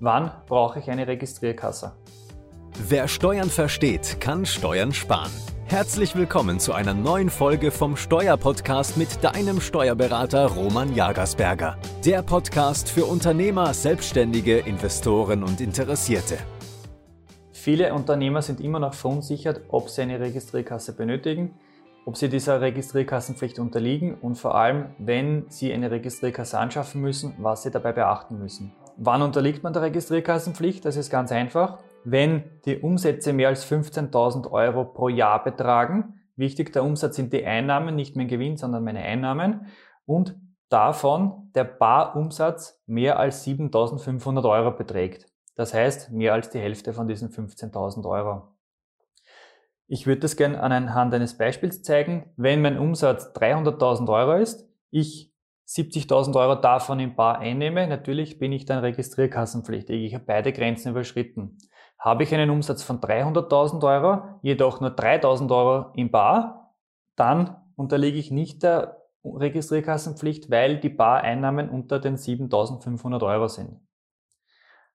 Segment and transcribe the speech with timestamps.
[0.00, 1.90] Wann brauche ich eine Registrierkasse?
[2.88, 5.32] Wer Steuern versteht, kann Steuern sparen.
[5.64, 11.78] Herzlich willkommen zu einer neuen Folge vom Steuerpodcast mit deinem Steuerberater Roman Jagersberger.
[12.04, 16.38] Der Podcast für Unternehmer, Selbstständige, Investoren und Interessierte.
[17.50, 21.58] Viele Unternehmer sind immer noch verunsichert, ob sie eine Registrierkasse benötigen,
[22.06, 27.64] ob sie dieser Registrierkassenpflicht unterliegen und vor allem, wenn sie eine Registrierkasse anschaffen müssen, was
[27.64, 28.72] sie dabei beachten müssen.
[29.00, 30.84] Wann unterliegt man der Registrierkassenpflicht?
[30.84, 31.78] Das ist ganz einfach.
[32.02, 37.46] Wenn die Umsätze mehr als 15.000 Euro pro Jahr betragen, wichtig, der Umsatz sind die
[37.46, 39.66] Einnahmen, nicht mein Gewinn, sondern meine Einnahmen
[40.04, 40.34] und
[40.68, 45.26] davon der Barumsatz mehr als 7.500 Euro beträgt.
[45.54, 48.48] Das heißt, mehr als die Hälfte von diesen 15.000 Euro.
[49.86, 52.32] Ich würde das gerne anhand eines Beispiels zeigen.
[52.36, 55.32] Wenn mein Umsatz 300.000 Euro ist, ich
[55.68, 60.02] 70.000 Euro davon im Bar einnehme, natürlich bin ich dann registrierkassenpflichtig.
[60.02, 61.58] Ich habe beide Grenzen überschritten.
[61.98, 66.74] Habe ich einen Umsatz von 300.000 Euro, jedoch nur 3.000 Euro im Bar,
[67.16, 73.80] dann unterliege ich nicht der Registrierkassenpflicht, weil die Bareinnahmen unter den 7.500 Euro sind.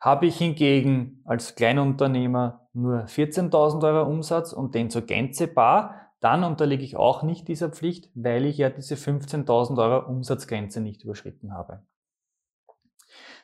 [0.00, 6.44] Habe ich hingegen als Kleinunternehmer nur 14.000 Euro Umsatz und den zur Gänze bar, dann
[6.44, 11.52] unterliege ich auch nicht dieser Pflicht, weil ich ja diese 15.000 Euro Umsatzgrenze nicht überschritten
[11.52, 11.82] habe.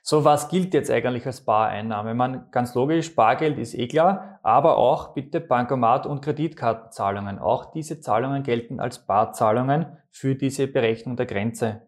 [0.07, 2.15] So, was gilt jetzt eigentlich als Bareinnahme?
[2.15, 7.39] Man, ganz logisch, Bargeld ist eh klar, aber auch bitte Bankomat- und Kreditkartenzahlungen.
[7.39, 11.87] Auch diese Zahlungen gelten als Barzahlungen für diese Berechnung der Grenze.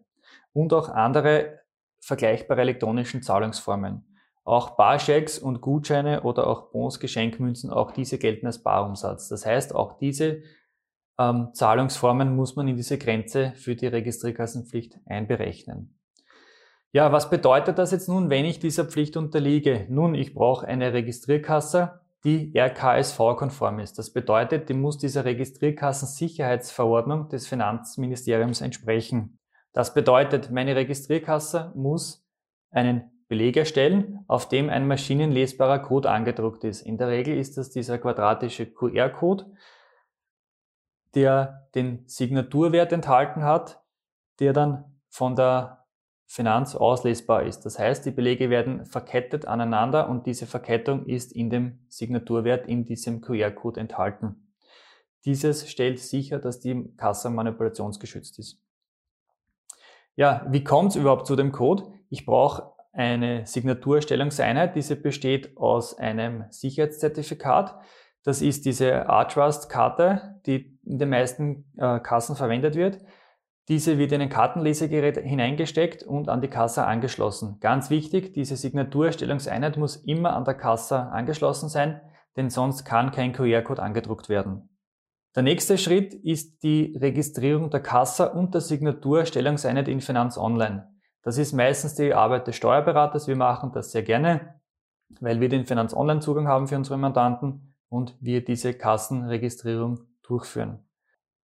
[0.51, 1.59] Und auch andere
[1.99, 4.03] vergleichbare elektronischen Zahlungsformen.
[4.43, 9.27] Auch Barschecks und Gutscheine oder auch Bons, Geschenkmünzen, auch diese gelten als Barumsatz.
[9.29, 10.41] Das heißt, auch diese
[11.19, 15.93] ähm, Zahlungsformen muss man in diese Grenze für die Registrierkassenpflicht einberechnen.
[16.93, 19.85] Ja, was bedeutet das jetzt nun, wenn ich dieser Pflicht unterliege?
[19.89, 23.99] Nun, ich brauche eine Registrierkasse, die RKSV-konform ist.
[23.99, 29.37] Das bedeutet, die muss dieser Registrierkassensicherheitsverordnung des Finanzministeriums entsprechen.
[29.73, 32.25] Das bedeutet, meine Registrierkasse muss
[32.71, 36.81] einen Beleg erstellen, auf dem ein maschinenlesbarer Code angedruckt ist.
[36.81, 39.45] In der Regel ist das dieser quadratische QR-Code,
[41.17, 43.81] der den Signaturwert enthalten hat,
[44.39, 45.83] der dann von der
[46.27, 47.61] Finanz auslesbar ist.
[47.61, 52.85] Das heißt, die Belege werden verkettet aneinander und diese Verkettung ist in dem Signaturwert in
[52.85, 54.53] diesem QR-Code enthalten.
[55.25, 58.61] Dieses stellt sicher, dass die Kasse manipulationsgeschützt ist.
[60.15, 61.85] Ja, wie kommt es überhaupt zu dem Code?
[62.09, 64.75] Ich brauche eine Signaturerstellungseinheit.
[64.75, 67.75] Diese besteht aus einem Sicherheitszertifikat.
[68.21, 72.99] Das ist diese R-Trust-Karte, die in den meisten äh, Kassen verwendet wird.
[73.67, 77.57] Diese wird in ein Kartenlesegerät hineingesteckt und an die Kasse angeschlossen.
[77.59, 81.99] Ganz wichtig, diese Signaturerstellungseinheit muss immer an der Kasse angeschlossen sein,
[82.37, 84.69] denn sonst kann kein QR-Code angedruckt werden.
[85.35, 90.87] Der nächste Schritt ist die Registrierung der Kasse und der Signaturerstellungseinheit in Finanz Online.
[91.21, 93.27] Das ist meistens die Arbeit des Steuerberaters.
[93.27, 94.61] Wir machen das sehr gerne,
[95.19, 100.87] weil wir den Finanz-Online-Zugang haben für unsere Mandanten und wir diese Kassenregistrierung durchführen.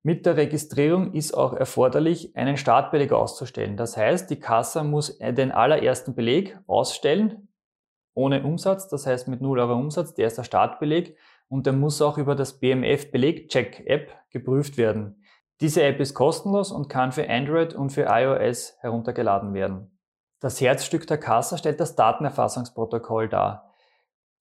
[0.04, 3.78] Mit der Registrierung ist auch erforderlich, einen Startbeleg auszustellen.
[3.78, 7.48] Das heißt, die Kasse muss den allerersten Beleg ausstellen,
[8.14, 11.16] ohne Umsatz, das heißt mit 0 Euro Umsatz, der ist der Startbeleg
[11.48, 15.24] und der muss auch über das BMF Beleg-Check App geprüft werden.
[15.62, 20.00] Diese App ist kostenlos und kann für Android und für iOS heruntergeladen werden.
[20.40, 23.72] Das Herzstück der Kasse stellt das Datenerfassungsprotokoll dar.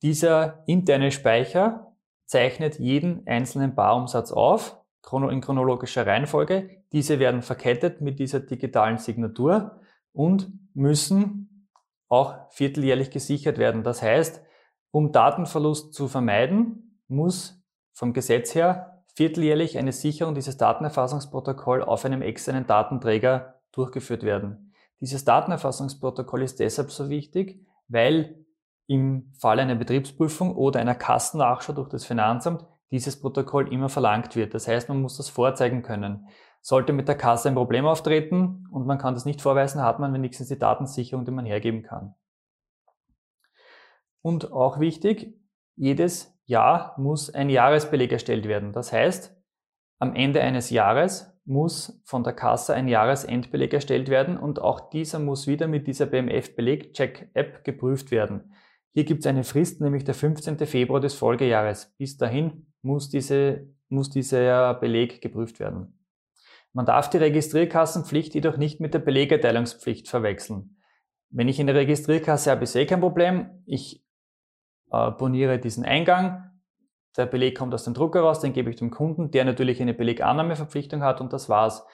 [0.03, 1.90] Dieser interne Speicher
[2.31, 4.77] zeichnet jeden einzelnen Barumsatz auf,
[5.13, 6.71] in chronologischer Reihenfolge.
[6.93, 9.81] Diese werden verkettet mit dieser digitalen Signatur
[10.13, 11.67] und müssen
[12.09, 13.83] auch vierteljährlich gesichert werden.
[13.83, 14.45] Das heißt,
[14.93, 17.61] um Datenverlust zu vermeiden, muss
[17.93, 24.73] vom Gesetz her vierteljährlich eine Sicherung dieses Datenerfassungsprotokolls auf einem externen Datenträger durchgeführt werden.
[25.01, 28.45] Dieses Datenerfassungsprotokoll ist deshalb so wichtig, weil
[28.91, 34.53] im Fall einer Betriebsprüfung oder einer Kassennachschau durch das Finanzamt dieses Protokoll immer verlangt wird.
[34.53, 36.27] Das heißt, man muss das vorzeigen können.
[36.61, 40.13] Sollte mit der Kasse ein Problem auftreten und man kann das nicht vorweisen, hat man
[40.13, 42.17] wenigstens die Datensicherung, die man hergeben kann.
[44.23, 45.39] Und auch wichtig,
[45.77, 48.73] jedes Jahr muss ein Jahresbeleg erstellt werden.
[48.73, 49.41] Das heißt,
[50.01, 55.21] am Ende eines Jahres muss von der Kasse ein Jahresendbeleg erstellt werden und auch dieser
[55.21, 58.53] muss wieder mit dieser BMF-Beleg-Check-App geprüft werden.
[58.93, 60.59] Hier gibt es eine Frist, nämlich der 15.
[60.67, 61.95] Februar des Folgejahres.
[61.97, 66.01] Bis dahin muss, diese, muss dieser Beleg geprüft werden.
[66.73, 70.77] Man darf die Registrierkassenpflicht jedoch nicht mit der Belegerteilungspflicht verwechseln.
[71.31, 73.63] Wenn ich in der Registrierkasse habe, ist eh kein Problem.
[73.67, 74.05] Ich
[74.91, 76.51] äh, boniere diesen Eingang.
[77.17, 79.95] Der Beleg kommt aus dem Drucker raus, den gebe ich dem Kunden, der natürlich eine
[79.95, 81.85] Belegannahmeverpflichtung hat und das war's.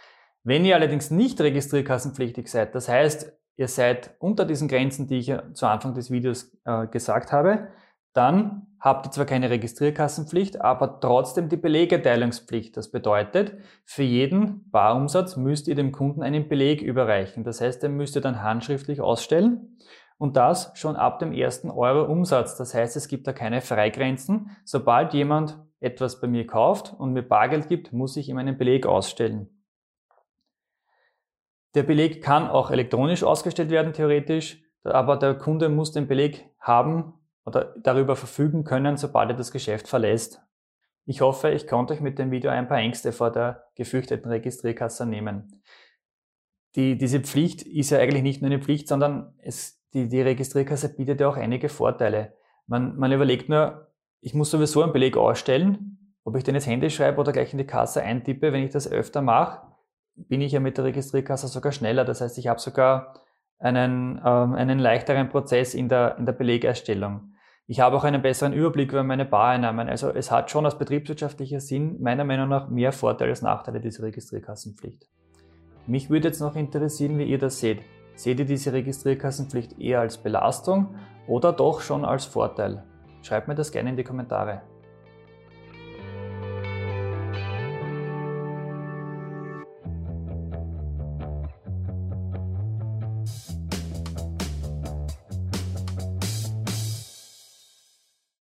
[0.42, 5.32] Wenn ihr allerdings nicht registrierkassenpflichtig seid, das heißt, ihr seid unter diesen Grenzen, die ich
[5.54, 7.68] zu Anfang des Videos äh, gesagt habe,
[8.12, 12.76] dann habt ihr zwar keine Registrierkassenpflicht, aber trotzdem die Belegeteilungspflicht.
[12.76, 17.44] Das bedeutet, für jeden Barumsatz müsst ihr dem Kunden einen Beleg überreichen.
[17.44, 19.76] Das heißt, den müsst ihr dann handschriftlich ausstellen
[20.18, 22.56] und das schon ab dem ersten Euro Umsatz.
[22.56, 24.50] Das heißt, es gibt da keine Freigrenzen.
[24.64, 28.86] Sobald jemand etwas bei mir kauft und mir Bargeld gibt, muss ich ihm einen Beleg
[28.86, 29.55] ausstellen.
[31.76, 37.12] Der Beleg kann auch elektronisch ausgestellt werden, theoretisch, aber der Kunde muss den Beleg haben
[37.44, 40.40] oder darüber verfügen können, sobald er das Geschäft verlässt.
[41.04, 45.04] Ich hoffe, ich konnte euch mit dem Video ein paar Ängste vor der gefürchteten Registrierkasse
[45.04, 45.62] nehmen.
[46.76, 50.96] Die, diese Pflicht ist ja eigentlich nicht nur eine Pflicht, sondern es, die, die Registrierkasse
[50.96, 52.32] bietet ja auch einige Vorteile.
[52.66, 56.96] Man, man überlegt nur, ich muss sowieso einen Beleg ausstellen, ob ich den jetzt händisch
[56.96, 59.75] schreibe oder gleich in die Kasse eintippe, wenn ich das öfter mache,
[60.16, 62.04] bin ich ja mit der Registrierkasse sogar schneller.
[62.04, 63.14] Das heißt, ich habe sogar
[63.58, 67.32] einen, ähm, einen leichteren Prozess in der, in der Belegerstellung.
[67.68, 69.88] Ich habe auch einen besseren Überblick über meine Bareinnahmen.
[69.88, 74.02] Also es hat schon aus betriebswirtschaftlicher Sinn meiner Meinung nach mehr Vorteile als Nachteile diese
[74.02, 75.08] Registrierkassenpflicht.
[75.86, 77.82] Mich würde jetzt noch interessieren, wie ihr das seht.
[78.14, 80.94] Seht ihr diese Registrierkassenpflicht eher als Belastung
[81.26, 82.84] oder doch schon als Vorteil?
[83.22, 84.62] Schreibt mir das gerne in die Kommentare.